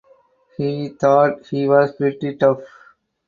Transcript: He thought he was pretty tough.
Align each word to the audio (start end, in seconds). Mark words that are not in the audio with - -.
He 0.57 0.89
thought 0.99 1.45
he 1.45 1.67
was 1.67 1.95
pretty 1.95 2.35
tough. 2.35 2.61